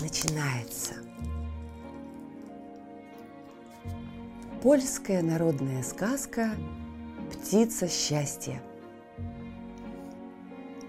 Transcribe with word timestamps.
начинается. 0.00 0.94
Польская 4.62 5.22
народная 5.22 5.82
сказка 5.82 6.50
«Птица 7.32 7.88
счастья». 7.88 8.60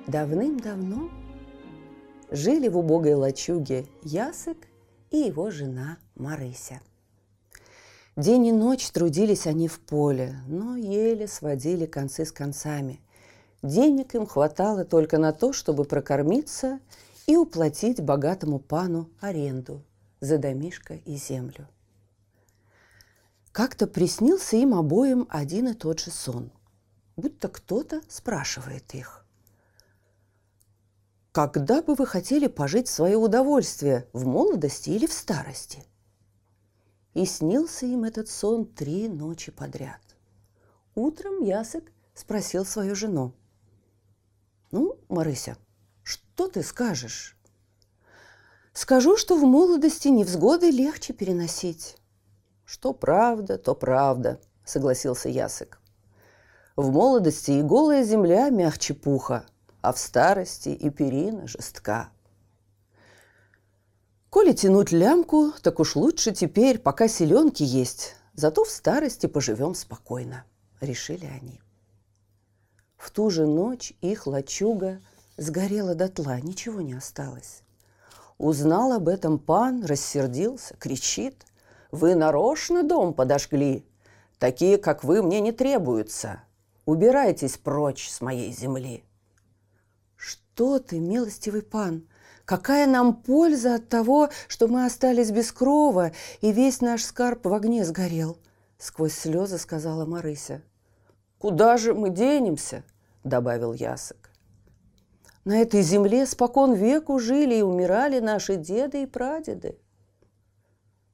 Давным-давно 0.07 1.09
жили 2.31 2.67
в 2.67 2.77
убогой 2.77 3.13
лачуге 3.13 3.85
Ясык 4.01 4.57
и 5.11 5.17
его 5.17 5.51
жена 5.51 5.97
Марыся. 6.15 6.81
День 8.15 8.47
и 8.47 8.51
ночь 8.51 8.89
трудились 8.89 9.47
они 9.47 9.67
в 9.67 9.79
поле, 9.79 10.35
но 10.47 10.75
еле 10.75 11.27
сводили 11.27 11.85
концы 11.85 12.25
с 12.25 12.31
концами. 12.31 12.99
Денег 13.61 14.15
им 14.15 14.25
хватало 14.25 14.83
только 14.83 15.17
на 15.17 15.31
то, 15.31 15.53
чтобы 15.53 15.85
прокормиться 15.85 16.79
и 17.29 17.37
уплатить 17.37 18.01
богатому 18.01 18.57
пану 18.57 19.07
аренду 19.19 19.85
за 20.19 20.39
домишко 20.39 20.95
и 20.95 21.15
землю. 21.15 21.67
Как-то 23.51 23.85
приснился 23.85 24.55
им 24.55 24.73
обоим 24.73 25.27
один 25.29 25.67
и 25.67 25.73
тот 25.75 25.99
же 25.99 26.09
сон, 26.09 26.51
будто 27.17 27.47
кто-то 27.47 28.01
спрашивает 28.09 28.95
их. 28.95 29.27
«Когда 31.31 31.83
бы 31.83 31.93
вы 31.93 32.07
хотели 32.07 32.47
пожить 32.47 32.87
в 32.87 32.91
свое 32.91 33.15
удовольствие, 33.15 34.07
в 34.11 34.25
молодости 34.25 34.89
или 34.89 35.05
в 35.05 35.13
старости?» 35.13 35.83
И 37.13 37.25
снился 37.25 37.85
им 37.85 38.05
этот 38.05 38.27
сон 38.27 38.65
три 38.65 39.07
ночи 39.07 39.51
подряд. 39.51 40.01
Утром 40.95 41.43
Ясок 41.43 41.83
спросил 42.15 42.65
свою 42.65 42.95
жену. 42.95 43.33
«Ну, 44.71 44.97
Марыся, 45.09 45.57
что 46.39 46.47
ты 46.47 46.63
скажешь? 46.63 47.35
Скажу, 48.71 49.17
что 49.17 49.35
в 49.35 49.41
молодости 49.41 50.07
невзгоды 50.07 50.71
легче 50.71 51.11
переносить. 51.11 51.97
Что 52.63 52.93
правда, 52.93 53.57
то 53.57 53.75
правда, 53.75 54.39
согласился 54.63 55.27
Ясык. 55.27 55.81
В 56.77 56.91
молодости 56.91 57.51
и 57.51 57.61
голая 57.61 58.05
земля 58.05 58.51
мягче 58.51 58.93
пуха, 58.93 59.47
а 59.81 59.91
в 59.91 59.99
старости 59.99 60.69
и 60.69 60.89
перина 60.89 61.45
жестка. 61.45 62.09
Коли 64.29 64.53
тянуть 64.53 64.93
лямку, 64.93 65.51
так 65.61 65.81
уж 65.81 65.97
лучше 65.97 66.31
теперь, 66.31 66.79
пока 66.79 67.09
селенки 67.09 67.63
есть, 67.63 68.15
зато 68.33 68.63
в 68.63 68.69
старости 68.69 69.25
поживем 69.25 69.75
спокойно, 69.75 70.45
решили 70.79 71.25
они. 71.25 71.59
В 72.95 73.11
ту 73.11 73.29
же 73.29 73.45
ночь 73.45 73.91
их 73.99 74.25
лачуга 74.25 75.01
сгорела 75.39 75.95
дотла, 75.95 76.39
ничего 76.39 76.81
не 76.81 76.93
осталось. 76.93 77.63
Узнал 78.37 78.93
об 78.93 79.09
этом 79.09 79.39
пан, 79.39 79.83
рассердился, 79.83 80.75
кричит. 80.77 81.45
«Вы 81.91 82.13
нарочно 82.13 82.83
дом 82.83 83.13
подожгли? 83.13 83.85
Такие, 84.37 84.77
как 84.77 85.03
вы, 85.03 85.23
мне 85.23 85.41
не 85.41 85.51
требуются. 85.51 86.43
Убирайтесь 86.85 87.57
прочь 87.57 88.09
с 88.09 88.21
моей 88.21 88.53
земли». 88.53 89.03
«Что 90.15 90.79
ты, 90.79 90.99
милостивый 90.99 91.63
пан? 91.63 92.07
Какая 92.45 92.85
нам 92.87 93.15
польза 93.15 93.75
от 93.75 93.89
того, 93.89 94.29
что 94.47 94.67
мы 94.67 94.85
остались 94.85 95.31
без 95.31 95.51
крова, 95.51 96.11
и 96.41 96.51
весь 96.51 96.81
наш 96.81 97.03
скарб 97.03 97.45
в 97.45 97.53
огне 97.53 97.83
сгорел?» 97.85 98.37
Сквозь 98.77 99.13
слезы 99.13 99.57
сказала 99.57 100.05
Марыся. 100.05 100.61
«Куда 101.39 101.77
же 101.77 101.93
мы 101.93 102.09
денемся?»– 102.09 102.83
добавил 103.23 103.73
Ясок. 103.73 104.28
На 105.49 105.61
этой 105.63 105.81
земле 105.81 106.27
спокон 106.27 106.75
веку 106.75 107.17
жили 107.17 107.55
и 107.55 107.63
умирали 107.63 108.19
наши 108.19 108.55
деды 108.55 109.01
и 109.01 109.07
прадеды. 109.07 109.79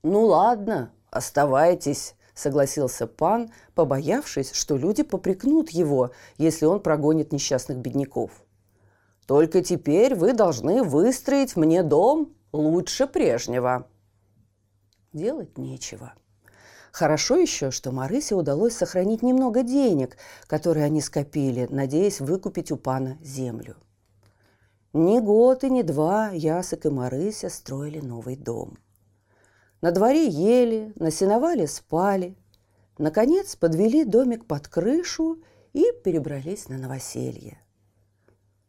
«Ну 0.04 0.26
ладно, 0.26 0.92
оставайтесь»,— 1.10 2.16
согласился 2.36 3.08
пан, 3.08 3.50
побоявшись, 3.76 4.52
что 4.52 4.76
люди 4.76 5.04
попрекнут 5.04 5.70
его, 5.70 6.12
если 6.38 6.66
он 6.66 6.82
прогонит 6.82 7.32
несчастных 7.32 7.78
бедняков. 7.78 8.32
«Только 9.26 9.62
теперь 9.64 10.16
вы 10.16 10.34
должны 10.34 10.84
выстроить 10.84 11.56
мне 11.56 11.82
дом 11.82 12.36
лучше 12.52 13.08
прежнего». 13.08 13.88
Делать 15.14 15.58
нечего. 15.58 16.14
Хорошо 16.92 17.38
еще, 17.38 17.72
что 17.72 17.94
Марысе 17.94 18.36
удалось 18.36 18.76
сохранить 18.76 19.24
немного 19.24 19.64
денег, 19.64 20.18
которые 20.46 20.88
они 20.88 21.00
скопили, 21.00 21.68
надеясь 21.70 22.20
выкупить 22.20 22.74
у 22.74 22.76
пана 22.76 23.18
землю. 23.22 23.78
Ни 24.98 25.20
год 25.20 25.66
и 25.66 25.70
ни 25.70 25.82
два 25.82 26.30
Ясок 26.30 26.86
и 26.86 26.90
Марыся 26.90 27.50
строили 27.50 28.00
новый 28.00 28.38
дом. 28.38 28.78
На 29.82 29.92
дворе 29.92 30.26
ели, 30.26 30.94
на 30.96 31.12
сеновале 31.12 31.68
спали. 31.68 32.38
Наконец 32.98 33.58
подвели 33.58 34.06
домик 34.06 34.46
под 34.46 34.70
крышу 34.70 35.44
и 35.74 35.84
перебрались 36.02 36.70
на 36.70 36.78
новоселье. 36.78 37.60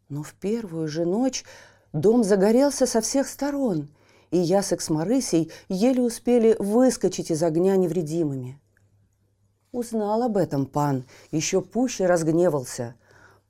Но 0.09 0.25
в 0.25 0.35
первую 0.35 0.89
же 0.89 1.05
ночь 1.05 1.45
дом 1.93 2.25
загорелся 2.25 2.87
со 2.87 3.01
всех 3.01 3.29
сторон, 3.29 3.89
и 4.33 4.39
Ясок 4.39 4.81
с 4.81 4.91
Марысей 4.91 5.53
еле 5.69 6.03
успели 6.03 6.57
выскочить 6.59 7.31
из 7.31 7.41
огня 7.45 7.77
невредимыми. 7.77 8.61
Узнал 9.71 10.25
об 10.25 10.39
этом 10.39 10.67
пан, 10.67 11.05
еще 11.31 11.61
пуще 11.61 12.07
разгневался. 12.07 12.97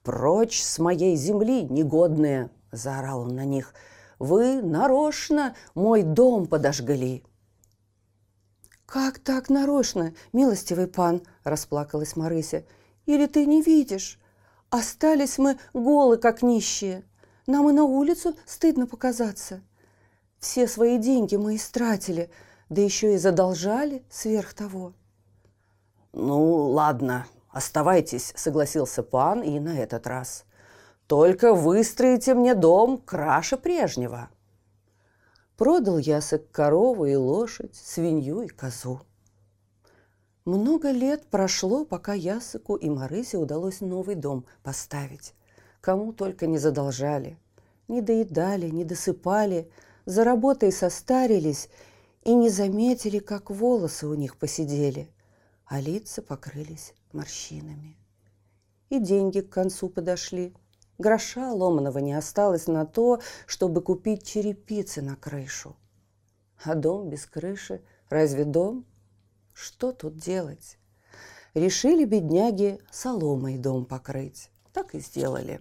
«Прочь 0.02 0.62
с 0.62 0.78
моей 0.78 1.16
земли, 1.16 1.62
негодные!»– 1.62 2.50
заорал 2.76 3.22
он 3.22 3.34
на 3.34 3.44
них. 3.44 3.74
«Вы 4.18 4.62
нарочно 4.62 5.54
мой 5.74 6.02
дом 6.02 6.46
подожгли!» 6.46 7.24
«Как 8.86 9.18
так 9.18 9.50
нарочно, 9.50 10.14
милостивый 10.32 10.86
пан?»– 10.86 11.22
расплакалась 11.44 12.16
Марыся. 12.16 12.64
«Или 13.04 13.26
ты 13.26 13.44
не 13.44 13.60
видишь? 13.60 14.18
Остались 14.70 15.38
мы 15.38 15.58
голы, 15.74 16.16
как 16.16 16.42
нищие. 16.42 17.04
Нам 17.46 17.68
и 17.68 17.72
на 17.72 17.84
улицу 17.84 18.36
стыдно 18.46 18.86
показаться. 18.86 19.60
Все 20.38 20.66
свои 20.68 20.98
деньги 20.98 21.36
мы 21.36 21.56
истратили, 21.56 22.30
да 22.68 22.80
еще 22.80 23.14
и 23.14 23.18
задолжали 23.18 24.04
сверх 24.08 24.54
того». 24.54 24.94
«Ну, 26.12 26.70
ладно, 26.70 27.26
оставайтесь»,– 27.50 28.32
согласился 28.36 29.02
пан 29.02 29.42
и 29.42 29.58
на 29.60 29.78
этот 29.78 30.06
раз– 30.06 30.44
только 31.06 31.54
выстроите 31.54 32.34
мне 32.34 32.54
дом 32.54 32.98
краше 32.98 33.56
прежнего. 33.56 34.28
Продал 35.56 35.98
ясок 35.98 36.50
корову 36.50 37.06
и 37.06 37.14
лошадь, 37.14 37.74
свинью 37.74 38.42
и 38.42 38.48
козу. 38.48 39.00
Много 40.44 40.90
лет 40.90 41.26
прошло, 41.26 41.84
пока 41.84 42.12
Ясыку 42.12 42.76
и 42.76 42.88
Марысе 42.88 43.36
удалось 43.36 43.80
новый 43.80 44.14
дом 44.14 44.44
поставить. 44.62 45.34
Кому 45.80 46.12
только 46.12 46.46
не 46.46 46.58
задолжали. 46.58 47.38
Не 47.88 48.00
доедали, 48.00 48.68
не 48.68 48.84
досыпали, 48.84 49.70
за 50.04 50.24
работой 50.24 50.72
состарились 50.72 51.68
и 52.22 52.34
не 52.34 52.50
заметили, 52.50 53.18
как 53.18 53.50
волосы 53.50 54.06
у 54.06 54.14
них 54.14 54.36
посидели, 54.36 55.08
а 55.64 55.80
лица 55.80 56.22
покрылись 56.22 56.94
морщинами. 57.12 57.96
И 58.88 59.00
деньги 59.00 59.40
к 59.40 59.50
концу 59.50 59.88
подошли– 59.88 60.54
Гроша 60.98 61.52
ломаного 61.52 61.98
не 61.98 62.14
осталось 62.14 62.66
на 62.66 62.86
то, 62.86 63.20
чтобы 63.46 63.82
купить 63.82 64.26
черепицы 64.26 65.02
на 65.02 65.16
крышу. 65.16 65.76
А 66.64 66.74
дом 66.74 67.10
без 67.10 67.26
крыши– 67.26 67.82
разве 68.08 68.44
дом? 68.44 68.86
Что 69.52 69.92
тут 69.92 70.16
делать? 70.16 70.78
Решили 71.52 72.04
бедняги 72.04 72.80
соломой 72.90 73.58
дом 73.58 73.84
покрыть. 73.84 74.50
Так 74.72 74.94
и 74.94 75.00
сделали. 75.00 75.60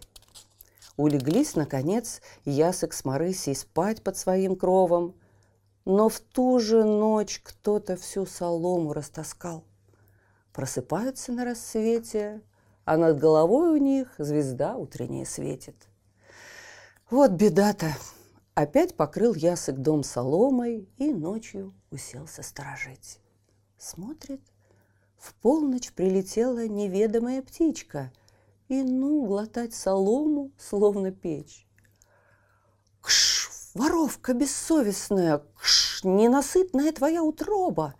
Улеглись, 0.95 1.55
наконец, 1.55 2.21
Ясок 2.45 2.93
с 2.93 3.03
Марысей 3.03 3.55
спать 3.55 4.01
под 4.01 4.17
своим 4.17 4.55
кровом. 4.55 5.15
Но 5.83 6.07
в 6.07 6.19
ту 6.21 6.59
же 6.59 6.85
ночь 6.85 7.41
кто-то 7.43 7.97
всю 7.97 8.25
солому 8.25 8.93
растаскал. 8.93 9.65
Просыпаются 10.53 11.33
на 11.33 11.43
рассвете– 11.43 12.41
а 12.85 12.97
над 12.97 13.19
головой 13.19 13.69
у 13.69 13.77
них 13.77 14.13
звезда 14.17 14.75
утренняя 14.75 15.25
светит. 15.25 15.75
Вот 17.09 17.31
беда-то. 17.31 17.87
Опять 18.53 18.95
покрыл 18.95 19.33
ясок 19.33 19.81
дом 19.81 20.03
соломой 20.03 20.87
и 20.97 21.11
ночью 21.11 21.73
уселся 21.91 22.41
сторожить. 22.41 23.19
Смотрит, 23.77 24.41
в 25.17 25.33
полночь 25.35 25.91
прилетела 25.91 26.67
неведомая 26.67 27.41
птичка 27.41 28.13
и 28.69 28.81
ну 28.81 29.25
глотать 29.25 29.73
солому, 29.73 30.51
словно 30.57 31.11
печь. 31.11 31.67
Кш, 33.01 33.49
воровка 33.73 34.33
бессовестная, 34.33 35.43
кш, 35.59 36.03
ненасытная 36.03 36.91
твоя 36.93 37.23
утроба! 37.23 37.95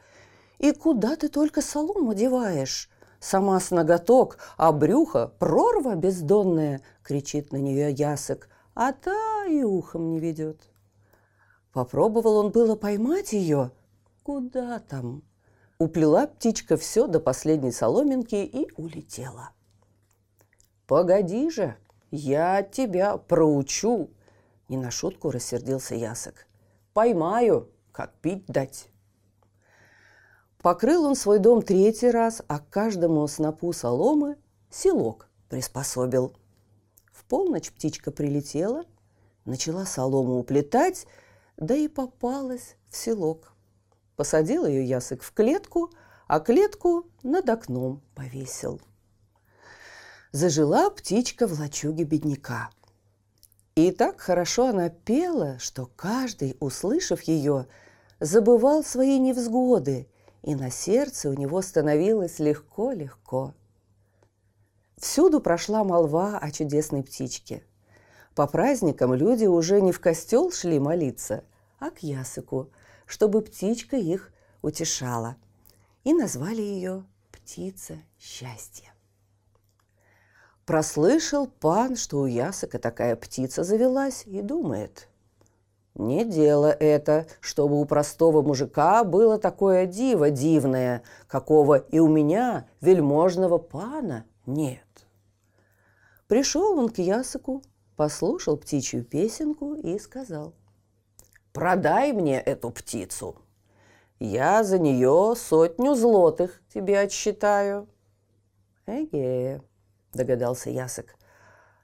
И 0.58 0.72
куда 0.72 1.18
ты 1.18 1.28
только 1.28 1.62
солому 1.62 2.14
деваешь? 2.14 2.90
Сама 3.26 3.60
с 3.60 3.72
ноготок, 3.72 4.38
а 4.56 4.72
брюхо 4.72 5.34
прорва 5.40 5.96
бездонная, 5.96 6.82
кричит 7.02 7.52
на 7.52 7.58
нее 7.58 7.92
ясок, 7.92 8.50
а 8.76 8.92
та 8.92 9.46
и 9.48 9.64
ухом 9.64 10.12
не 10.12 10.20
ведет. 10.20 10.62
Попробовал 11.74 12.38
он 12.38 12.52
было 12.52 12.76
поймать 12.76 13.34
ее. 13.34 13.72
Куда 14.22 14.78
там? 14.78 15.24
Уплела 15.80 16.28
птичка 16.28 16.78
все 16.78 17.08
до 17.08 17.20
последней 17.20 17.72
соломинки 17.72 18.36
и 18.36 18.70
улетела. 18.78 19.50
«Погоди 20.86 21.50
же, 21.50 21.76
я 22.12 22.62
тебя 22.62 23.18
проучу!» 23.18 24.12
Не 24.70 24.78
на 24.78 24.92
шутку 24.92 25.32
рассердился 25.32 25.96
ясок. 25.96 26.46
«Поймаю, 26.94 27.72
как 27.92 28.14
пить 28.22 28.46
дать!» 28.46 28.92
Покрыл 30.66 31.06
он 31.06 31.16
свой 31.16 31.38
дом 31.38 31.62
третий 31.62 32.10
раз, 32.10 32.42
а 32.48 32.58
каждому 32.58 33.28
снопу 33.28 33.72
соломы 33.72 34.36
селок 34.72 35.28
приспособил. 35.48 36.34
В 37.12 37.24
полночь 37.26 37.72
птичка 37.72 38.10
прилетела, 38.10 38.86
начала 39.46 39.86
солому 39.86 40.40
уплетать, 40.40 41.06
да 41.56 41.76
и 41.76 41.88
попалась 41.88 42.78
в 42.90 42.98
селок. 42.98 43.54
Посадил 44.16 44.66
ее 44.66 44.84
ясок 44.84 45.22
в 45.22 45.34
клетку, 45.34 45.92
а 46.26 46.40
клетку 46.40 47.12
над 47.22 47.48
окном 47.48 48.02
повесил. 48.16 48.82
Зажила 50.32 50.90
птичка 50.90 51.46
в 51.46 51.60
лачуге 51.60 52.06
бедняка. 52.06 52.72
И 53.76 53.92
так 53.92 54.20
хорошо 54.20 54.70
она 54.70 54.90
пела, 54.90 55.60
что 55.60 55.92
каждый, 55.96 56.58
услышав 56.60 57.22
ее, 57.22 57.68
забывал 58.20 58.84
свои 58.84 59.20
невзгоды 59.20 60.08
и 60.46 60.54
на 60.54 60.70
сердце 60.70 61.32
у 61.32 61.34
него 61.34 61.60
становилось 61.64 62.38
легко-легко. 62.38 63.56
Всюду 64.96 65.42
прошла 65.42 65.84
молва 65.84 66.38
о 66.38 66.52
чудесной 66.52 67.04
птичке. 67.04 67.64
По 68.36 68.46
праздникам 68.46 69.16
люди 69.16 69.46
уже 69.46 69.82
не 69.82 69.92
в 69.92 70.00
костел 70.00 70.52
шли 70.52 70.78
молиться, 70.78 71.44
а 71.80 71.90
к 71.90 72.04
ясыку, 72.04 72.70
чтобы 73.08 73.42
птичка 73.42 73.98
их 73.98 74.32
утешала. 74.62 75.36
И 76.04 76.14
назвали 76.14 76.62
ее 76.62 77.06
«Птица 77.32 77.98
счастья». 78.20 78.94
Прослышал 80.68 81.48
пан, 81.48 81.96
что 81.96 82.20
у 82.20 82.28
ясыка 82.28 82.78
такая 82.78 83.16
птица 83.16 83.64
завелась, 83.64 84.24
и 84.28 84.44
думает– 84.44 85.10
не 85.96 86.26
дело 86.26 86.72
это, 86.72 87.26
чтобы 87.40 87.80
у 87.80 87.86
простого 87.86 88.42
мужика 88.42 89.04
было 89.06 89.38
такое 89.38 89.86
диво 89.86 90.30
дивное, 90.30 91.04
какого 91.28 91.78
и 91.78 92.00
у 92.00 92.08
меня, 92.10 92.68
вельможного 92.82 93.58
пана, 93.58 94.26
нет. 94.46 94.82
Пришел 96.28 96.78
он 96.78 96.90
к 96.90 96.98
ясыку, 96.98 97.64
послушал 97.96 98.58
птичью 98.58 99.06
песенку 99.06 99.74
и 99.74 99.98
сказал, 99.98 100.54
«Продай 101.54 102.12
мне 102.12 102.42
эту 102.42 102.72
птицу. 102.72 103.38
Я 104.20 104.66
за 104.66 104.80
нее 104.80 105.34
сотню 105.38 105.96
злотых 105.96 106.62
тебе 106.74 107.00
отсчитаю». 107.00 107.88
«Эге»,— 108.86 109.62
догадался 110.14 110.70
ясок, 110.70 111.16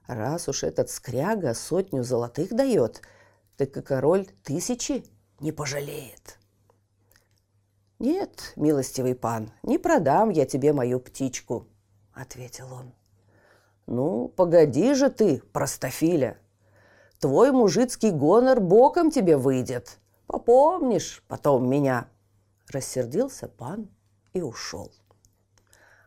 «раз 0.05 0.49
уж 0.49 0.63
этот 0.63 0.89
скряга 0.89 1.53
сотню 1.53 2.03
золотых 2.03 2.53
дает— 2.53 3.01
так 3.65 3.77
и 3.77 3.81
король 3.83 4.25
тысячи 4.43 5.03
не 5.39 5.51
пожалеет. 5.51 6.39
«Нет, 7.99 8.53
милостивый 8.55 9.13
пан, 9.13 9.51
не 9.61 9.77
продам 9.77 10.31
я 10.31 10.47
тебе 10.47 10.73
мою 10.73 10.99
птичку»,— 10.99 11.67
ответил 12.13 12.73
он. 12.73 12.91
«Ну, 13.85 14.29
погоди 14.29 14.95
же 14.95 15.11
ты, 15.11 15.43
простофиля. 15.53 16.39
Твой 17.19 17.51
мужицкий 17.51 18.09
гонор 18.09 18.59
боком 18.59 19.11
тебе 19.11 19.37
выйдет. 19.37 19.99
Попомнишь 20.25 21.23
потом 21.27 21.69
меня». 21.69 22.07
Рассердился 22.67 23.47
пан 23.47 23.89
и 24.33 24.41
ушел. 24.41 24.91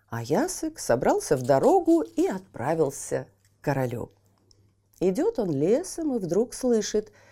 А 0.09 0.25
Ясык 0.25 0.81
собрался 0.81 1.37
в 1.37 1.43
дорогу 1.43 2.01
и 2.01 2.27
отправился 2.27 3.29
к 3.61 3.65
королю. 3.65 4.11
Идет 4.99 5.39
он 5.39 5.53
лесом 5.53 6.17
и 6.17 6.19
вдруг 6.19 6.53
слышит– 6.53 7.13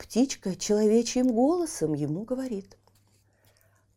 Птичка 0.00 0.56
человечьим 0.56 1.30
голосом 1.30 1.92
ему 1.92 2.24
говорит. 2.24 2.78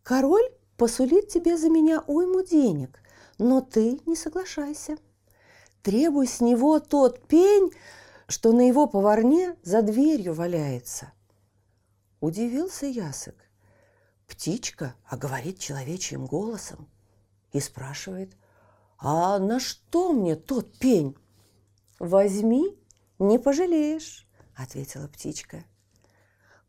«Король 0.04 0.44
посулит 0.76 1.30
тебе 1.30 1.58
за 1.58 1.70
меня 1.70 2.04
уйму 2.08 2.44
денег, 2.44 3.00
но 3.38 3.62
ты 3.62 4.02
не 4.06 4.18
соглашайся. 4.18 4.98
Требуй 5.82 6.28
с 6.28 6.42
него 6.42 6.82
тот 6.82 7.26
пень, 7.26 7.72
что 8.28 8.52
на 8.52 8.68
его 8.68 8.86
поварне 8.86 9.56
за 9.64 9.82
дверью 9.82 10.34
валяется». 10.34 11.14
Удивился 12.20 12.86
Ясок. 12.86 13.36
Птичка, 14.28 14.96
а 15.06 15.16
говорит 15.16 15.58
человечьим 15.58 16.26
голосом, 16.26 16.90
и 17.54 17.62
спрашивает, 17.62 18.36
«А 18.98 19.40
на 19.40 19.62
что 19.62 20.12
мне 20.12 20.36
тот 20.36 20.78
пень?» 20.78 21.16
«Возьми, 21.98 22.78
не 23.20 23.40
пожалеешь»,— 23.40 24.28
ответила 24.56 25.08
птичка. 25.08 25.64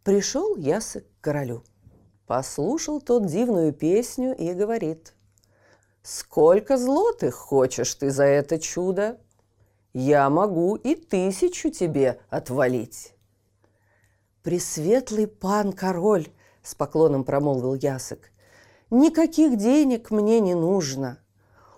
Пришел 0.05 0.57
Ясык 0.57 1.07
к 1.07 1.25
королю. 1.25 1.65
Послушал 2.27 3.01
тот 3.01 3.25
дивную 3.25 3.73
песню 3.73 4.37
и 4.37 4.53
говорит. 4.53 5.15
«Сколько 6.03 6.77
злотых 6.77 7.35
хочешь 7.35 7.95
ты 7.95 8.11
за 8.11 8.25
это 8.25 8.59
чудо? 8.59 9.19
Я 9.95 10.29
могу 10.29 10.77
и 10.77 10.95
тысячу 10.95 11.71
тебе 11.71 12.21
отвалить». 12.29 13.15
«Пресветлый 14.43 15.27
пан 15.27 15.73
король»,— 15.73 16.29
с 16.63 16.75
поклоном 16.75 17.25
промолвил 17.25 17.75
Ясок, 17.75 18.31
«никаких 18.91 19.57
денег 19.57 20.11
мне 20.11 20.41
не 20.41 20.55
нужно. 20.55 21.19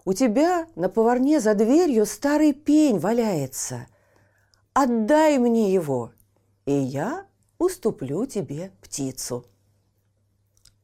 У 0.04 0.12
тебя 0.14 0.66
на 0.74 0.88
поварне 0.88 1.38
за 1.38 1.54
дверью 1.54 2.04
старый 2.06 2.52
пень 2.54 2.98
валяется. 2.98 3.86
Отдай 4.72 5.38
мне 5.38 5.72
его, 5.72 6.10
и 6.64 6.72
я 6.72 7.25
уступлю 7.58 8.26
тебе 8.26 8.72
птицу». 8.80 9.46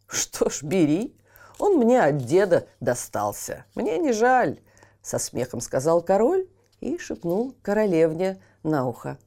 «Что 0.07 0.51
ж, 0.51 0.63
бери, 0.63 1.17
он 1.59 1.79
мне 1.79 2.03
от 2.03 2.19
деда 2.19 2.69
достался, 2.81 3.65
мне 3.75 3.99
не 3.99 4.13
жаль»,— 4.13 4.61
со 5.03 5.19
смехом 5.19 5.61
сказал 5.61 6.03
король 6.03 6.49
и 6.81 6.99
шепнул 6.99 7.55
королевне 7.63 8.43
на 8.63 8.87
ухо. 8.87 9.19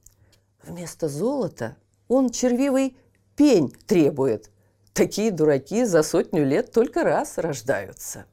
«Вместо 0.64 1.08
золота 1.08 1.76
он 2.08 2.30
червивый 2.30 2.98
пень 3.36 3.72
требует. 3.88 4.52
Такие 4.94 5.32
дураки 5.32 5.86
за 5.86 6.04
сотню 6.04 6.46
лет 6.46 6.72
только 6.72 7.04
раз 7.04 7.38
рождаются». 7.38 8.26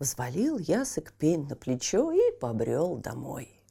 Взвалил 0.00 0.58
ясок 0.58 1.12
пень 1.12 1.46
на 1.48 1.54
плечо 1.54 2.10
и 2.10 2.32
побрел 2.40 2.96
домой. 2.96 3.62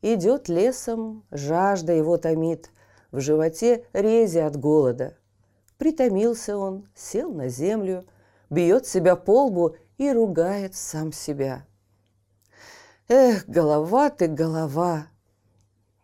Идет 0.00 0.48
лесом, 0.48 1.24
жажда 1.32 1.92
его 1.92 2.16
томит— 2.16 2.70
в 3.12 3.20
животе 3.20 3.84
рези 3.92 4.38
от 4.38 4.56
голода. 4.56 5.16
Притомился 5.78 6.56
он, 6.56 6.88
сел 6.94 7.32
на 7.32 7.48
землю, 7.48 8.04
бьет 8.50 8.86
себя 8.86 9.14
по 9.14 9.44
лбу 9.44 9.76
и 9.98 10.10
ругает 10.10 10.74
сам 10.74 11.12
себя. 11.12 11.64
Эх, 13.08 13.46
голова 13.46 14.10
ты, 14.10 14.26
голова! 14.26 15.08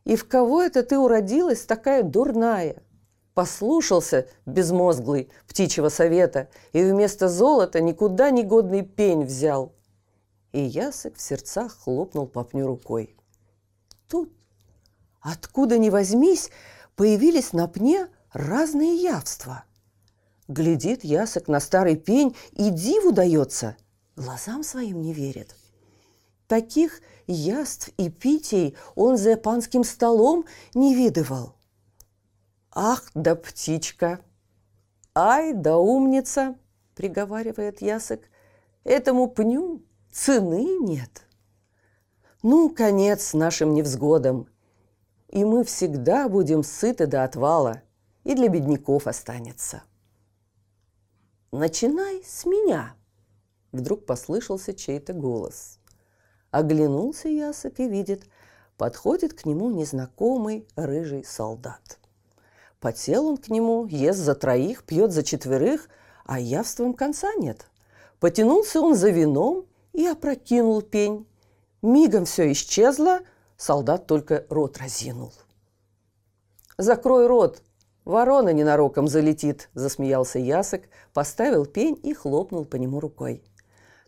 И 0.05 0.17
в 0.17 0.27
кого 0.27 0.63
это 0.63 0.83
ты 0.83 0.99
уродилась 0.99 1.65
такая 1.65 2.03
дурная? 2.03 2.83
Послушался, 3.35 4.27
безмозглый, 4.47 5.31
птичьего 5.47 5.91
совета, 5.91 6.49
и 6.73 6.83
вместо 6.83 7.29
золота 7.29 7.81
никуда 7.81 8.31
не 8.31 8.43
годный 8.43 8.83
пень 8.83 9.25
взял. 9.25 9.73
И 10.53 10.61
ясок 10.61 11.17
в 11.17 11.21
сердцах 11.21 11.79
хлопнул 11.79 12.27
по 12.27 12.43
пню 12.43 12.67
рукой. 12.67 13.17
Тут, 14.09 14.33
откуда 15.21 15.79
ни 15.79 15.91
возьмись, 15.91 16.51
появились 16.99 17.53
на 17.53 17.69
пне 17.69 18.09
разные 18.33 18.97
явства. 18.97 19.63
Глядит 20.49 21.05
ясок 21.05 21.47
на 21.47 21.61
старый 21.61 21.95
пень 21.95 22.35
и 22.51 22.71
диву 22.71 23.13
дается, 23.13 23.77
глазам 24.17 24.65
своим 24.65 25.01
не 25.01 25.15
верит. 25.15 25.55
Таких 26.49 27.01
яств 27.29 27.91
и 27.99 28.09
питей 28.09 28.77
он 28.97 29.17
за 29.17 29.37
панским 29.37 29.85
столом 29.85 30.45
не 30.75 30.93
видывал. 30.97 31.55
«Ах, 32.73 33.05
да 33.15 33.37
птичка! 33.37 34.19
Ай, 35.15 35.53
да 35.53 35.79
умница!»– 35.79 36.57
приговаривает 36.97 37.81
Ясок. 37.81 38.23
«Этому 38.83 39.29
пню 39.29 39.85
цены 40.11 40.79
нет». 40.81 41.23
Ну, 42.43 42.71
конец 42.71 43.35
нашим 43.35 43.75
невзгодам, 43.75 44.49
и 45.29 45.45
мы 45.45 45.65
всегда 45.65 46.29
будем 46.29 46.63
сыты 46.63 47.07
до 47.07 47.25
отвала, 47.25 47.83
и 48.25 48.35
для 48.35 48.49
бедняков 48.49 49.07
останется. 49.07 49.83
«Начинай 51.53 52.23
с 52.25 52.45
меня!» 52.45 52.95
Вдруг 53.73 54.07
послышался 54.07 54.75
чей-то 54.75 55.13
голос. 55.13 55.79
Оглянулся 56.51 57.29
Ясок 57.29 57.81
и 57.81 57.89
видит, 57.89 58.25
подходит 58.77 59.35
к 59.35 59.45
нему 59.45 59.71
незнакомый 59.71 60.67
рыжий 60.77 61.25
солдат. 61.25 61.99
Подсел 62.81 63.27
он 63.27 63.37
к 63.37 63.49
нему, 63.49 63.87
ест 63.87 64.21
за 64.21 64.35
троих, 64.35 64.85
пьет 64.85 65.13
за 65.13 65.23
четверых, 65.23 65.89
а 66.25 66.39
явством 66.39 66.95
конца 66.95 67.35
нет. 67.35 67.67
Потянулся 68.21 68.81
он 68.81 68.95
за 68.95 69.11
вином 69.11 69.67
и 69.93 70.07
опрокинул 70.07 70.83
пень. 70.83 71.27
Мигом 71.83 72.25
все 72.25 72.51
исчезло, 72.53 73.21
солдат 73.59 74.07
только 74.07 74.47
рот 74.49 74.79
разинул. 74.79 75.33
«Закрой 76.79 77.27
рот, 77.27 77.63
ворона 78.07 78.51
ненароком 78.51 79.09
залетит»,– 79.09 79.69
засмеялся 79.75 80.39
Ясок, 80.39 80.83
поставил 81.13 81.67
пень 81.67 82.01
и 82.03 82.15
хлопнул 82.15 82.65
по 82.65 82.77
нему 82.77 83.01
рукой. 83.01 83.43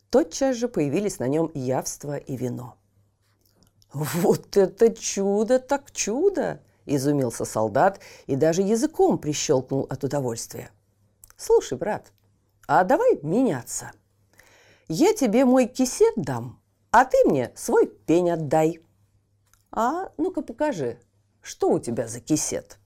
Тотчас 0.08 0.56
же 0.56 0.68
появились 0.68 1.18
на 1.18 1.28
нем 1.28 1.50
явство 1.52 2.16
и 2.16 2.36
вино. 2.36 2.76
«Вот 3.92 4.56
это 4.56 4.94
чудо 4.94 5.58
так 5.58 5.90
чудо!»– 5.90 6.62
изумился 6.86 7.44
солдат 7.44 8.00
и 8.26 8.36
даже 8.36 8.62
языком 8.62 9.18
прищелкнул 9.18 9.86
от 9.90 10.04
удовольствия. 10.04 10.70
«Слушай, 11.36 11.76
брат, 11.76 12.12
а 12.68 12.84
давай 12.84 13.18
меняться. 13.22 13.90
Я 14.86 15.12
тебе 15.12 15.44
мой 15.44 15.66
кисет 15.66 16.14
дам, 16.16 16.60
а 16.92 17.04
ты 17.04 17.16
мне 17.24 17.52
свой 17.56 17.88
пень 17.88 18.30
отдай». 18.30 18.80
«А 19.72 20.12
ну-ка 20.16 20.42
покажи, 20.42 20.98
что 21.42 21.70
у 21.70 21.78
тебя 21.78 22.08
за 22.08 22.20
кисет?» 22.20 22.78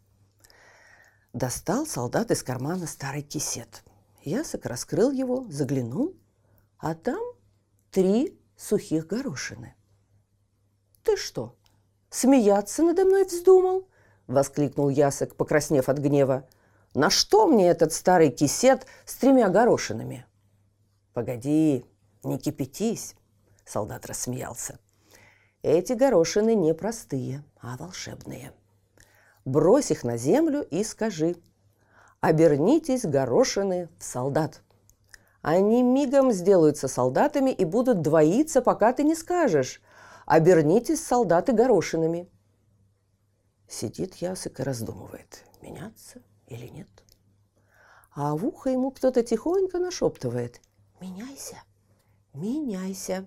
Достал 1.32 1.86
солдат 1.86 2.30
из 2.30 2.42
кармана 2.42 2.86
старый 2.86 3.22
кисет. 3.22 3.82
Ясок 4.22 4.66
раскрыл 4.66 5.10
его, 5.10 5.44
заглянул, 5.50 6.14
а 6.78 6.94
там 6.94 7.20
три 7.90 8.38
сухих 8.56 9.06
горошины. 9.06 9.74
«Ты 11.02 11.16
что, 11.16 11.56
смеяться 12.10 12.82
надо 12.82 13.04
мной 13.04 13.24
вздумал?»– 13.24 13.88
воскликнул 14.26 14.88
Ясок, 14.88 15.36
покраснев 15.36 15.88
от 15.88 15.98
гнева. 15.98 16.48
«На 16.94 17.10
что 17.10 17.46
мне 17.46 17.68
этот 17.68 17.92
старый 17.92 18.30
кисет 18.30 18.86
с 19.04 19.14
тремя 19.16 19.48
горошинами?» 19.48 20.26
«Погоди, 21.12 21.84
не 22.22 22.38
кипятись»,– 22.38 23.16
солдат 23.64 24.06
рассмеялся. 24.06 24.78
«Эти 25.64 25.94
горошины 25.94 26.54
не 26.54 26.74
простые, 26.74 27.42
а 27.58 27.78
волшебные. 27.78 28.52
Брось 29.46 29.90
их 29.90 30.04
на 30.04 30.18
землю 30.18 30.60
и 30.60 30.84
скажи, 30.84 31.36
обернитесь 32.20 33.06
горошины 33.06 33.88
в 33.98 34.04
солдат. 34.04 34.60
Они 35.40 35.82
мигом 35.82 36.32
сделаются 36.32 36.86
солдатами 36.86 37.50
и 37.50 37.64
будут 37.64 38.02
двоиться, 38.02 38.60
пока 38.60 38.92
ты 38.92 39.04
не 39.04 39.14
скажешь. 39.14 39.80
Обернитесь 40.26 41.02
солдаты 41.02 41.54
горошинами. 41.54 42.28
Сидит 43.66 44.16
Ясик 44.16 44.60
и 44.60 44.62
раздумывает, 44.64 45.44
меняться 45.62 46.20
или 46.46 46.66
нет. 46.66 46.90
А 48.14 48.36
в 48.36 48.44
ухо 48.44 48.68
ему 48.68 48.90
кто-то 48.90 49.22
тихонько 49.22 49.78
нашептывает 49.78 50.60
«Меняйся, 51.00 51.56
меняйся». 52.34 53.26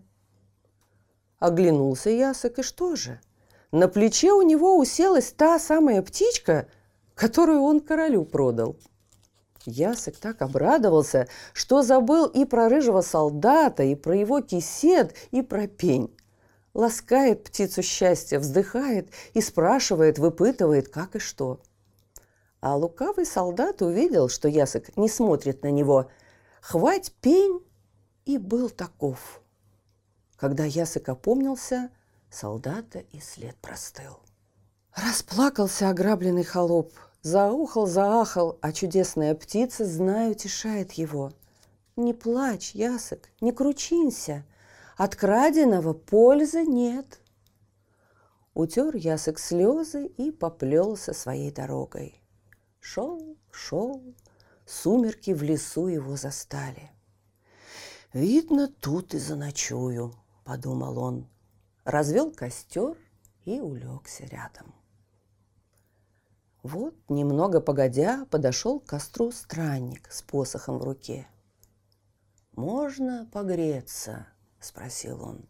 Оглянулся 1.39 2.09
Ясик, 2.09 2.59
и 2.59 2.63
что 2.63 2.95
же? 2.95 3.19
На 3.71 3.87
плече 3.87 4.31
у 4.31 4.41
него 4.41 4.77
уселась 4.77 5.31
та 5.31 5.59
самая 5.59 6.01
птичка, 6.01 6.67
которую 7.15 7.61
он 7.61 7.79
королю 7.79 8.25
продал– 8.25 8.77
Ясок 9.67 10.15
так 10.15 10.41
обрадовался, 10.41 11.27
что 11.51 11.81
забыл 11.81 12.25
и 12.25 12.45
про 12.45 12.69
рыжего 12.69 13.01
солдата, 13.01 13.83
и 13.83 13.95
про 13.95 14.15
его 14.15 14.39
кисет, 14.39 15.13
и 15.31 15.41
про 15.41 15.67
пень. 15.67 16.15
Ласкает 16.73 17.43
птицу 17.43 17.81
счастья, 17.81 18.39
вздыхает 18.39 19.09
и 19.33 19.41
спрашивает, 19.41 20.19
выпытывает, 20.19 20.87
как 20.87 21.17
и 21.17 21.19
что. 21.19 21.59
А 22.61 22.77
лукавый 22.77 23.25
солдат 23.25 23.81
увидел, 23.81 24.29
что 24.29 24.47
Ясок 24.47 24.95
не 24.95 25.09
смотрит 25.09 25.63
на 25.63 25.71
него. 25.71 26.09
Хвать 26.61 27.11
пень, 27.21 27.61
и 28.25 28.37
был 28.37 28.69
таков. 28.69 29.41
Когда 30.37 30.63
Ясок 30.65 31.09
опомнился, 31.09 31.89
солдата 32.29 32.99
и 32.99 33.19
след 33.19 33.55
простыл. 33.57 34.19
Расплакался 34.95 35.89
ограбленный 35.89 36.43
холоп– 36.43 36.93
Заухал, 37.27 37.87
заахал, 37.87 38.57
а 38.61 38.71
чудесная 38.71 39.35
птица, 39.35 39.85
знаю, 39.85 40.31
утешает 40.31 40.93
его. 40.93 41.33
Не 41.97 42.13
плачь, 42.13 42.71
ясок, 42.71 43.29
не 43.41 43.51
кручинься, 43.51 44.45
от 44.95 45.17
краденого 45.17 45.91
пользы 45.93 46.63
нет. 46.63 47.19
Утер 48.53 48.95
ясок 48.95 49.39
слезы 49.39 50.05
и 50.05 50.31
поплелся 50.31 51.11
своей 51.11 51.51
дорогой. 51.51 52.21
Шел, 52.79 53.35
шел, 53.51 54.01
сумерки 54.65 55.31
в 55.31 55.43
лесу 55.43 55.87
его 55.87 56.15
застали. 56.15 56.91
«Видно, 58.13 58.69
тут 58.69 59.13
и 59.13 59.17
заночую»,— 59.17 60.13
подумал 60.47 60.97
он. 60.97 61.27
Развел 61.83 62.31
костер 62.31 62.97
и 63.43 63.59
улегся 63.59 64.23
рядом. 64.25 64.73
Вот, 66.63 66.95
немного 67.09 67.59
погодя, 67.59 68.25
подошел 68.31 68.79
к 68.79 68.85
костру 68.85 69.31
странник 69.31 70.09
с 70.09 70.21
посохом 70.21 70.79
в 70.79 70.85
руке. 70.85 71.27
«Можно 72.53 73.29
погреться?»– 73.31 74.27
спросил 74.59 75.21
он. 75.21 75.49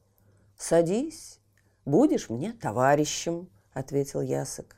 «Садись, 0.57 1.39
будешь 1.85 2.29
мне 2.29 2.53
товарищем»,– 2.53 3.49
ответил 3.73 4.21
Ясок. 4.21 4.75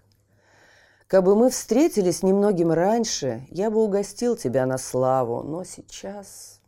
«Кабы 1.08 1.36
мы 1.36 1.50
встретились 1.50 2.24
немногим 2.24 2.72
раньше, 2.72 3.48
я 3.50 3.72
бы 3.72 3.82
угостил 3.82 4.36
тебя 4.36 4.66
на 4.66 4.78
славу, 4.78 5.44
но 5.44 5.64
сейчас...» 5.64 6.59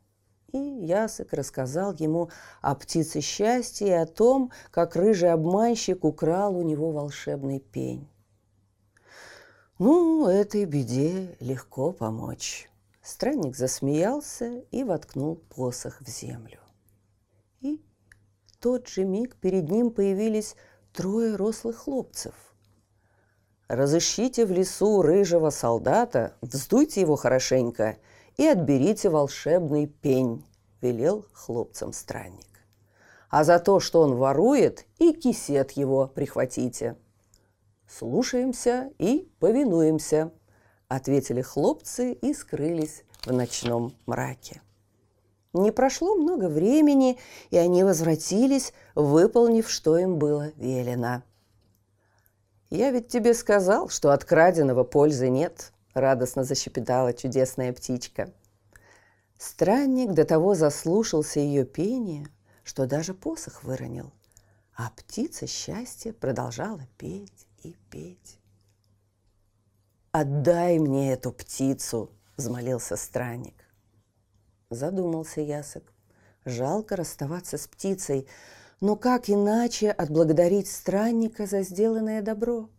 И 0.51 0.57
Ясок 0.57 1.33
рассказал 1.33 1.93
ему 1.93 2.29
о 2.61 2.75
птице 2.75 3.21
счастья 3.21 3.85
и 3.85 3.91
о 3.91 4.05
том, 4.05 4.51
как 4.71 4.95
рыжий 4.95 5.31
обманщик 5.31 6.03
украл 6.03 6.57
у 6.57 6.61
него 6.61 6.91
волшебный 6.91 7.59
пень. 7.59 8.09
Ну, 9.79 10.27
этой 10.27 10.65
беде 10.65 11.35
легко 11.39 11.91
помочь. 11.91 12.69
Странник 13.01 13.55
засмеялся 13.55 14.59
и 14.71 14.83
воткнул 14.83 15.37
посох 15.37 16.01
в 16.01 16.07
землю. 16.07 16.59
И 17.61 17.81
в 18.45 18.57
тот 18.57 18.87
же 18.87 19.05
миг 19.05 19.37
перед 19.37 19.71
ним 19.71 19.89
появились 19.89 20.55
трое 20.93 21.35
рослых 21.35 21.77
хлопцев. 21.77 22.35
«Разыщите 23.67 24.45
в 24.45 24.51
лесу 24.51 25.01
рыжего 25.01 25.49
солдата, 25.49 26.35
вздуйте 26.41 27.01
его 27.01 27.15
хорошенько 27.15 27.97
и 28.37 28.45
отберите 28.47 29.09
волшебный 29.09 29.87
пень»,– 29.87 30.45
велел 30.81 31.25
хлопцам 31.33 31.93
странник. 31.93 32.47
«А 33.29 33.43
за 33.43 33.59
то, 33.59 33.79
что 33.79 34.01
он 34.01 34.15
ворует, 34.15 34.85
и 34.97 35.13
кисет 35.13 35.71
его 35.71 36.07
прихватите». 36.07 36.97
«Слушаемся 37.87 38.91
и 38.97 39.29
повинуемся»,– 39.39 40.31
ответили 40.87 41.41
хлопцы 41.41 42.13
и 42.13 42.33
скрылись 42.33 43.03
в 43.25 43.31
ночном 43.31 43.93
мраке. 44.05 44.61
Не 45.53 45.71
прошло 45.71 46.15
много 46.15 46.47
времени, 46.47 47.19
и 47.49 47.57
они 47.57 47.83
возвратились, 47.83 48.73
выполнив, 48.95 49.69
что 49.69 49.97
им 49.97 50.17
было 50.17 50.51
велено. 50.55 51.23
«Я 52.69 52.91
ведь 52.91 53.09
тебе 53.09 53.33
сказал, 53.33 53.89
что 53.89 54.11
от 54.11 54.23
краденого 54.23 54.83
пользы 54.85 55.29
нет»,– 55.29 55.73
радостно 55.93 56.43
защепетала 56.43 57.13
чудесная 57.13 57.73
птичка. 57.73 58.33
Странник 59.37 60.13
до 60.13 60.25
того 60.25 60.55
заслушался 60.55 61.39
ее 61.39 61.65
пение, 61.65 62.27
что 62.63 62.85
даже 62.85 63.13
посох 63.13 63.63
выронил, 63.63 64.11
а 64.75 64.91
птица 64.91 65.47
счастья 65.47 66.13
продолжала 66.13 66.81
петь 66.97 67.47
и 67.63 67.75
петь. 67.89 68.39
«Отдай 70.11 70.77
мне 70.77 71.13
эту 71.13 71.31
птицу!»– 71.31 72.11
взмолился 72.37 72.97
странник. 72.97 73.55
Задумался 74.69 75.41
Ясок. 75.41 75.93
Жалко 76.45 76.95
расставаться 76.95 77.57
с 77.57 77.67
птицей, 77.67 78.27
но 78.79 78.95
как 78.95 79.29
иначе 79.29 79.91
отблагодарить 79.91 80.69
странника 80.69 81.45
за 81.45 81.61
сделанное 81.61 82.21
добро? 82.21 82.69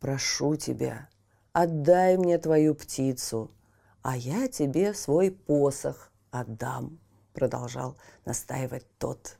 «Прошу 0.00 0.56
тебя, 0.56 1.08
отдай 1.52 2.16
мне 2.16 2.38
твою 2.38 2.74
птицу, 2.74 3.50
а 4.02 4.16
я 4.16 4.48
тебе 4.48 4.94
свой 4.94 5.30
посох 5.30 6.10
отдам, 6.30 6.98
продолжал 7.34 7.96
настаивать 8.24 8.86
тот. 8.98 9.36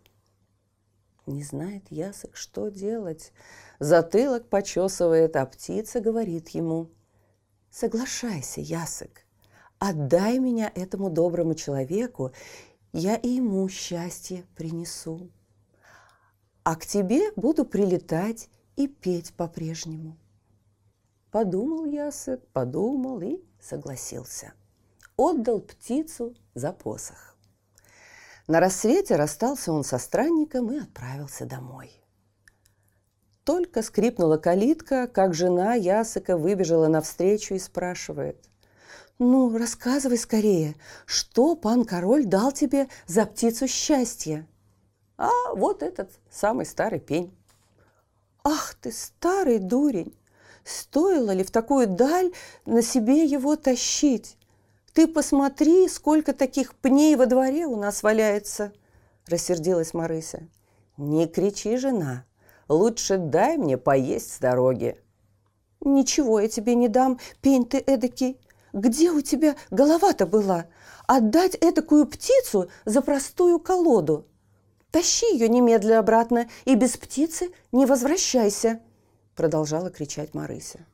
Не 1.26 1.42
знает 1.44 1.84
Ясок, 1.90 2.36
что 2.36 2.68
делать. 2.68 3.32
Затылок 3.78 4.48
почесывает, 4.48 5.36
а 5.36 5.46
птица 5.46 6.00
говорит 6.00 6.48
ему, 6.50 6.90
«Соглашайся, 7.70 8.60
Ясок, 8.60 9.24
отдай 9.78 10.38
меня 10.38 10.70
этому 10.74 11.10
доброму 11.10 11.54
человеку, 11.54 12.32
я 12.92 13.16
и 13.16 13.28
ему 13.28 13.68
счастье 13.68 14.44
принесу. 14.56 15.30
А 16.64 16.76
к 16.76 16.84
тебе 16.84 17.32
буду 17.36 17.64
прилетать 17.64 18.50
и 18.76 18.88
петь 18.88 19.32
по-прежнему». 19.34 20.18
Подумал 21.32 21.86
Ясок, 21.86 22.46
подумал 22.48 23.22
и 23.22 23.42
согласился. 23.58 24.52
Отдал 25.16 25.60
птицу 25.60 26.36
за 26.52 26.72
посох. 26.74 27.36
На 28.48 28.60
рассвете 28.60 29.16
расстался 29.16 29.72
он 29.72 29.82
со 29.82 29.96
странником 29.96 30.70
и 30.70 30.78
отправился 30.78 31.46
домой. 31.46 31.90
Только 33.44 33.80
скрипнула 33.80 34.36
калитка, 34.36 35.06
как 35.06 35.32
жена 35.32 35.72
Ясыка 35.74 36.36
выбежала 36.36 36.88
навстречу 36.88 37.54
и 37.54 37.58
спрашивает. 37.58 38.36
«Ну, 39.18 39.56
рассказывай 39.56 40.18
скорее, 40.18 40.74
что 41.06 41.56
пан 41.56 41.86
король 41.86 42.26
дал 42.26 42.52
тебе 42.52 42.88
за 43.06 43.24
птицу 43.24 43.66
счастья?» 43.68 44.46
«А 45.16 45.30
вот 45.54 45.82
этот 45.82 46.10
самый 46.30 46.66
старый 46.66 47.00
пень». 47.00 47.34
«Ах 48.44 48.74
ты, 48.74 48.92
старый 48.92 49.60
дурень! 49.60 50.14
Стоило 50.64 51.30
ли 51.32 51.44
в 51.44 51.50
такую 51.50 51.86
даль 51.86 52.32
на 52.66 52.82
себе 52.82 53.24
его 53.24 53.56
тащить? 53.56 54.36
Ты 54.92 55.06
посмотри, 55.06 55.88
сколько 55.88 56.32
таких 56.32 56.74
пней 56.74 57.16
во 57.16 57.26
дворе 57.26 57.66
у 57.66 57.76
нас 57.76 58.02
валяется!»– 58.02 58.72
рассердилась 59.26 59.94
Марыся. 59.94 60.48
«Не 60.96 61.26
кричи, 61.26 61.76
жена!» 61.76 62.24
Лучше 62.72 63.18
дай 63.18 63.58
мне 63.58 63.76
поесть 63.76 64.34
с 64.34 64.38
дороги». 64.38 64.98
«Ничего 65.80 66.40
я 66.40 66.48
тебе 66.48 66.74
не 66.74 66.88
дам, 66.88 67.18
пень 67.40 67.66
ты 67.66 67.78
эдакий. 67.78 68.40
Где 68.72 69.10
у 69.10 69.20
тебя 69.20 69.56
голова-то 69.70 70.26
была? 70.26 70.66
Отдать 71.06 71.56
эдакую 71.56 72.06
птицу 72.06 72.70
за 72.84 73.02
простую 73.02 73.58
колоду? 73.58 74.26
Тащи 74.90 75.26
ее 75.34 75.48
немедленно 75.48 75.98
обратно 75.98 76.48
и 76.64 76.76
без 76.76 76.96
птицы 76.96 77.50
не 77.72 77.84
возвращайся!» 77.84 78.80
Продолжала 79.34 79.90
кричать 79.90 80.34
Марыся. 80.34 80.86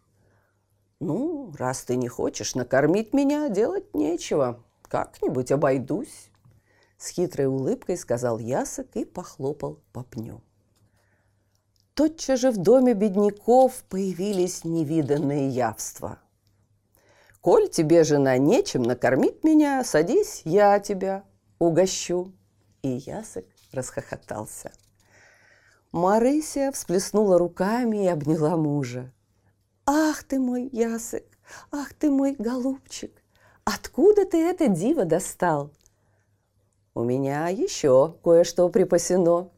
«Ну, 1.00 1.52
раз 1.57 1.83
ты 1.83 1.97
не 1.97 2.09
хочешь 2.09 2.54
накормить 2.54 3.12
меня, 3.12 3.49
делать 3.49 3.95
нечего. 3.95 4.62
Как-нибудь 4.83 5.52
обойдусь!» 5.52 6.30
С 6.97 7.09
хитрой 7.09 7.47
улыбкой 7.47 7.97
сказал 7.97 8.38
Ясок 8.38 8.88
и 8.95 9.04
похлопал 9.04 9.78
по 9.92 10.02
пню. 10.02 10.42
Тотчас 11.95 12.40
же 12.40 12.50
в 12.50 12.59
доме 12.59 12.95
бедняков 12.95 13.85
появились 13.88 14.64
невиданные 14.64 15.49
явства. 15.49 16.18
«Коль 17.40 17.68
тебе, 17.68 18.04
жена, 18.04 18.37
нечем 18.38 18.83
накормить 18.83 19.42
меня, 19.45 19.83
садись, 19.85 20.42
я 20.45 20.78
тебя 20.80 21.25
угощу». 21.59 22.33
И 22.83 22.88
Ясок 22.88 23.47
расхохотался. 23.73 24.73
Марыся 25.93 26.71
всплеснула 26.73 27.39
руками 27.39 28.05
и 28.05 28.09
обняла 28.09 28.57
мужа. 28.57 29.13
«Ах 29.87 30.23
ты 30.23 30.39
мой 30.39 30.69
Ясок! 30.73 31.25
Ах 31.73 31.95
ты 31.95 32.11
мой 32.11 32.37
голубчик! 32.39 33.13
Откуда 33.65 34.25
ты 34.27 34.39
это 34.39 34.69
диво 34.69 35.05
достал?» 35.05 35.71
«У 36.95 37.03
меня 37.03 37.49
еще 37.49 38.17
кое-что 38.23 38.69
припасено», 38.69 39.51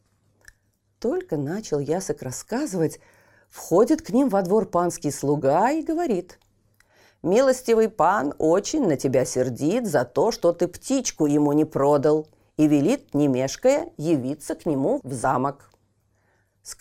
только 1.01 1.35
начал 1.35 1.79
Ясок 1.79 2.21
рассказывать, 2.21 2.99
входит 3.49 4.03
к 4.03 4.11
ним 4.11 4.29
во 4.29 4.43
двор 4.43 4.67
панский 4.67 5.11
слуга 5.11 5.71
и 5.71 5.81
говорит. 5.81 6.39
«Милостивый 7.23 7.89
пан 7.89 8.35
очень 8.37 8.87
на 8.87 8.97
тебя 8.97 9.25
сердит 9.25 9.87
за 9.87 10.05
то, 10.05 10.31
что 10.31 10.53
ты 10.53 10.67
птичку 10.67 11.25
ему 11.25 11.53
не 11.53 11.65
продал, 11.65 12.27
и 12.57 12.67
велит, 12.67 13.15
не 13.15 13.27
мешкая, 13.27 13.89
явиться 13.97 14.53
к 14.53 14.67
нему 14.67 15.01
в 15.03 15.11
замок. 15.11 15.70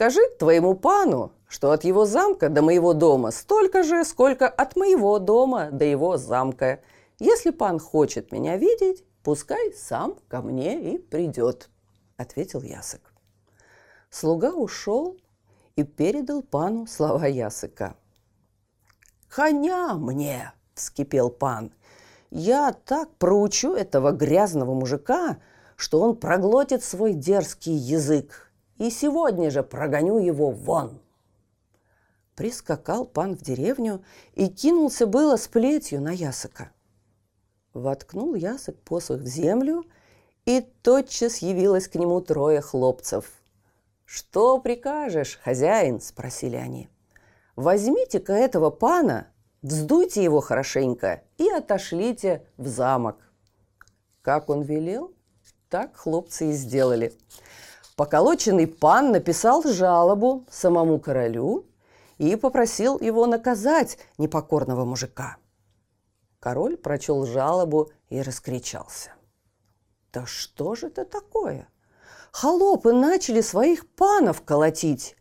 Скажи 0.00 0.22
твоему 0.38 0.76
пану, 0.76 1.30
что 1.46 1.72
от 1.72 1.84
его 1.84 2.06
замка 2.06 2.48
до 2.48 2.62
моего 2.62 2.94
дома 2.94 3.30
столько 3.30 3.82
же, 3.82 4.02
сколько 4.06 4.48
от 4.48 4.74
моего 4.74 5.18
дома 5.18 5.68
до 5.70 5.84
его 5.84 6.16
замка. 6.16 6.80
Если 7.18 7.50
пан 7.50 7.78
хочет 7.78 8.32
меня 8.32 8.56
видеть, 8.56 9.04
пускай 9.22 9.74
сам 9.74 10.16
ко 10.28 10.40
мне 10.40 10.94
и 10.94 10.96
придет»,— 10.96 11.68
ответил 12.16 12.62
Ясок. 12.62 13.12
Слуга 14.08 14.54
ушел 14.54 15.18
и 15.76 15.82
передал 15.82 16.42
пану 16.42 16.86
слова 16.86 17.26
Ясыка. 17.26 17.94
«Коня 19.28 19.96
мне!»– 19.96 20.54
вскипел 20.74 21.28
пан. 21.28 21.74
«Я 22.30 22.72
так 22.72 23.14
проучу 23.16 23.74
этого 23.74 24.12
грязного 24.12 24.72
мужика, 24.72 25.36
что 25.76 26.00
он 26.00 26.16
проглотит 26.16 26.82
свой 26.82 27.12
дерзкий 27.12 27.74
язык, 27.74 28.49
и 28.80 28.90
сегодня 28.90 29.50
же 29.50 29.62
прогоню 29.62 30.18
его 30.18 30.50
вон!» 30.50 31.00
Прискакал 32.34 33.06
пан 33.06 33.36
в 33.36 33.42
деревню 33.42 34.02
и 34.34 34.48
кинулся 34.48 35.06
было 35.06 35.36
с 35.36 35.46
плетью 35.46 36.00
на 36.00 36.10
Ясыка. 36.10 36.72
Воткнул 37.74 38.34
Ясык 38.34 38.76
посох 38.80 39.20
в 39.20 39.26
землю, 39.26 39.84
и 40.46 40.60
тотчас 40.82 41.38
явилось 41.38 41.86
к 41.86 41.94
нему 41.94 42.20
трое 42.20 42.60
хлопцев– 42.60 43.30
«Что 44.12 44.58
прикажешь, 44.58 45.38
хозяин?»– 45.40 46.00
спросили 46.02 46.56
они. 46.56 46.88
«Возьмите-ка 47.54 48.32
этого 48.32 48.70
пана, 48.70 49.28
вздуйте 49.62 50.24
его 50.24 50.40
хорошенько 50.40 51.22
и 51.38 51.48
отошлите 51.48 52.44
в 52.56 52.66
замок». 52.66 53.18
Как 54.22 54.48
он 54.50 54.62
велел, 54.62 55.14
так 55.68 55.94
хлопцы 55.94 56.50
и 56.50 56.52
сделали. 56.54 57.12
Поколоченный 58.00 58.66
пан 58.66 59.12
написал 59.12 59.62
жалобу 59.62 60.46
самому 60.50 60.98
королю 60.98 61.66
и 62.16 62.34
попросил 62.34 62.98
его 62.98 63.26
наказать 63.26 63.98
непокорного 64.16 64.86
мужика. 64.86 65.36
Король 66.38 66.78
прочел 66.78 67.26
жалобу 67.26 67.90
и 68.08 68.22
раскричался. 68.22 69.12
«Да 70.14 70.24
что 70.24 70.74
же 70.74 70.86
это 70.86 71.04
такое? 71.04 71.68
холопы 72.32 72.94
начали 72.94 73.42
своих 73.42 73.86
панов 73.86 74.40
колотить. 74.46 75.14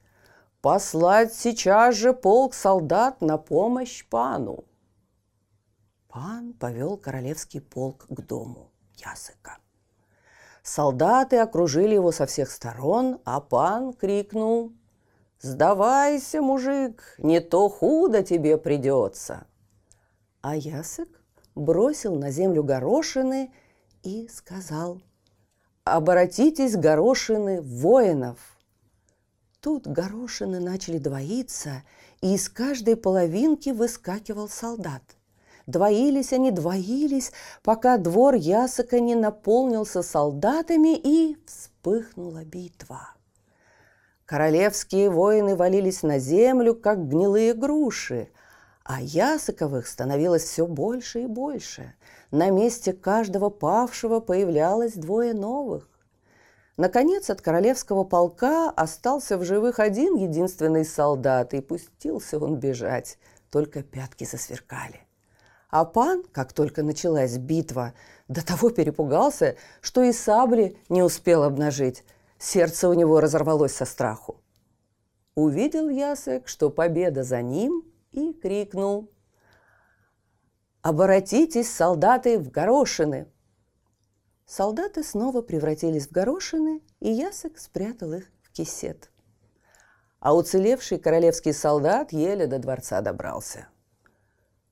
Послать 0.62 1.34
сейчас 1.34 1.96
же 1.96 2.13
полк 2.13 2.54
солдат 2.54 3.20
на 3.20 3.38
помощь 3.38 4.08
пану. 4.08 4.63
Пан 6.08 6.54
повел 6.54 6.96
королевский 6.96 7.60
полк 7.60 8.06
к 8.08 8.22
дому 8.22 8.72
Ясыка. 8.96 9.58
Солдаты 10.63 11.38
окружили 11.38 11.93
его 11.93 12.12
со 12.12 12.26
всех 12.26 12.52
сторон, 12.52 13.19
а 13.26 13.39
пан 13.39 13.93
крикнул 13.93 14.74
«Сдавайся, 15.39 16.41
мужик, 16.41 17.15
не 17.17 17.39
то 17.39 17.69
худо 17.69 18.24
тебе 18.24 18.58
придется!» 18.58 19.45
А 20.41 20.56
Ясык 20.56 21.10
бросил 21.56 22.15
на 22.15 22.32
землю 22.32 22.63
горошины 22.63 23.52
и 24.04 24.28
сказал 24.28 25.02
обратитесь, 25.95 26.76
горошины, 26.76 27.62
воинов. 27.62 28.38
Тут 29.62 29.88
горошины 29.88 30.60
начали 30.60 30.98
двоиться, 30.98 31.84
и 32.22 32.36
из 32.36 32.50
каждой 32.50 32.95
половинки 32.95 33.69
выскакивал 33.69 34.48
солдат. 34.48 35.04
Двоились 35.69 36.34
они, 36.34 36.49
двоились, 36.49 37.32
пока 37.62 37.97
двор 37.97 38.34
Ясока 38.34 38.99
не 38.99 39.13
наполнился 39.13 40.01
солдатами, 40.01 40.97
и 40.97 41.38
вспыхнула 41.45 42.43
битва. 42.43 43.12
Королевские 44.25 45.12
воины 45.12 45.55
валились 45.55 46.01
на 46.01 46.17
землю, 46.17 46.73
как 46.73 47.08
гнилые 47.08 47.53
груши, 47.53 48.29
а 48.84 48.99
Ясоковых 48.99 49.88
становилось 49.88 50.43
все 50.43 50.65
больше 50.65 51.21
и 51.21 51.27
больше– 51.27 51.93
на 52.32 52.51
месте 52.51 52.93
каждого 52.93 53.49
павшего 53.49 54.19
появлялось 54.19 54.93
двое 54.93 55.34
новых. 55.34 55.89
Наконец, 56.77 57.29
от 57.29 57.41
королевского 57.41 58.03
полка 58.03 58.69
остался 58.69 59.38
в 59.38 59.43
живых 59.43 59.79
один 59.79 60.15
единственный 60.15 60.86
солдат, 60.86 61.53
и 61.55 61.62
пустился 61.62 62.38
он 62.38 62.58
бежать, 62.58 63.17
только 63.49 63.82
пятки 63.82 64.25
засверкали. 64.25 65.09
А 65.69 65.86
пан, 65.86 66.23
как 66.32 66.53
только 66.53 66.84
началась 66.84 67.38
битва, 67.38 67.93
до 68.27 68.45
того 68.45 68.69
перепугался, 68.69 69.55
что 69.82 70.03
и 70.03 70.12
сабли 70.12 70.77
не 70.89 71.03
успел 71.03 71.43
обнажить. 71.43 72.03
Сердце 72.38 72.89
у 72.89 72.93
него 72.93 73.19
разорвалось 73.19 73.73
со 73.73 73.86
страху. 73.86 74.41
Увидел 75.36 75.89
Ясек, 75.89 76.47
что 76.47 76.69
победа 76.69 77.23
за 77.23 77.41
ним, 77.41 77.84
и 78.12 78.34
крикнул 78.34 79.10
Оборотитесь, 80.82 81.71
солдаты, 81.71 82.39
в 82.39 82.51
горошины!» 82.51 83.27
Солдаты 84.45 85.03
снова 85.03 85.41
превратились 85.41 86.08
в 86.08 86.12
горошины, 86.12 86.82
и 86.99 87.12
Ясок 87.12 87.60
спрятал 87.60 88.13
их 88.13 88.32
в 88.41 88.51
кисет. 88.51 89.12
А 90.19 90.36
уцелевший 90.36 90.97
королевский 90.97 91.53
солдат 91.53 92.13
еле 92.13 92.47
до 92.47 92.60
дворца 92.60 93.01
добрался. 93.01 93.67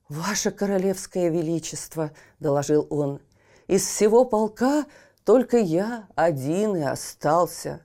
«Ваше 0.08 0.50
королевское 0.50 1.28
величество!»– 1.28 2.12
доложил 2.40 2.86
он. 2.88 3.20
«Из 3.66 3.84
всего 3.86 4.24
полка 4.24 4.86
только 5.24 5.58
я 5.58 6.08
один 6.14 6.76
и 6.76 6.82
остался. 6.82 7.82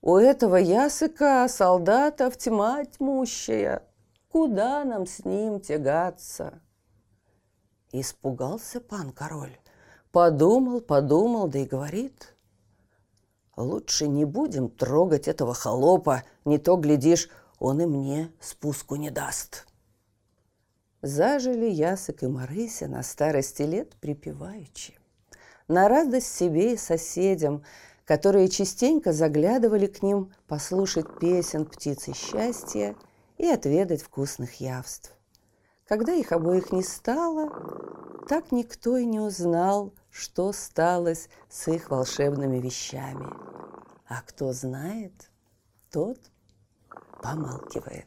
У 0.00 0.16
этого 0.16 0.56
ясыка 0.56 1.46
солдатов 1.48 2.36
тьма 2.36 2.84
тьмущая. 2.84 3.84
Куда 4.28 4.82
нам 4.84 5.06
с 5.06 5.24
ним 5.24 5.60
тягаться?» 5.60 6.60
Испугался 7.92 8.80
пан 8.80 9.12
король. 9.12 9.56
Подумал, 10.10 10.80
подумал, 10.80 11.46
да 11.46 11.60
и 11.60 11.64
говорит. 11.64 12.34
Лучше 13.56 14.08
не 14.08 14.24
будем 14.24 14.68
трогать 14.68 15.28
этого 15.28 15.54
холопа, 15.54 16.24
не 16.44 16.58
то, 16.58 16.76
глядишь, 16.76 17.28
он 17.58 17.80
и 17.80 17.86
мне 17.86 18.32
спуску 18.40 18.96
не 18.96 19.10
даст. 19.10 19.66
Зажили 21.02 21.68
Ясок 21.68 22.22
и 22.22 22.28
Марыся 22.28 22.86
на 22.86 23.02
старости 23.02 23.62
лет 23.62 23.96
припеваючи. 23.96 24.94
На 25.66 25.88
радость 25.88 26.32
себе 26.32 26.74
и 26.74 26.76
соседям, 26.76 27.64
которые 28.04 28.48
частенько 28.48 29.12
заглядывали 29.12 29.88
к 29.88 30.04
ним 30.04 30.32
послушать 30.46 31.18
песен 31.18 31.66
птицы 31.66 32.12
счастья 32.14 32.94
и 33.36 33.46
отведать 33.48 34.02
вкусных 34.02 34.60
явств. 34.60 35.12
Когда 35.88 36.12
их 36.12 36.30
обоих 36.30 36.70
не 36.70 36.84
стало, 36.84 37.50
так 38.28 38.52
никто 38.52 38.96
и 38.96 39.04
не 39.04 39.18
узнал, 39.18 39.92
что 40.08 40.52
сталось 40.52 41.28
с 41.48 41.66
их 41.66 41.90
волшебными 41.90 42.58
вещами. 42.58 43.26
А 44.06 44.22
кто 44.22 44.52
знает, 44.52 45.30
тот 45.90 46.18
помалкивает. 47.20 48.06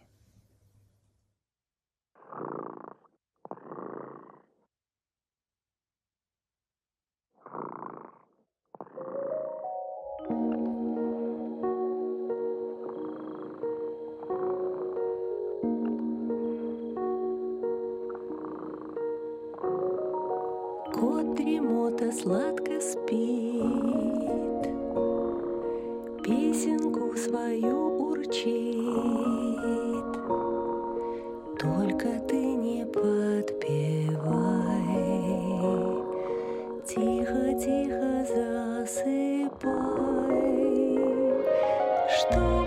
Кот 20.93 21.35
дремота 21.35 22.11
сладко 22.11 22.79
спит, 22.81 23.61
Песенку 26.23 27.15
свою 27.17 28.09
урчит. 28.09 28.81
Только 31.59 32.07
ты 32.27 32.35
не 32.35 32.85
подпевай, 32.85 33.71
Тихо-тихо 36.85 38.25
засыпай, 38.33 39.61
Чтобы 42.09 42.60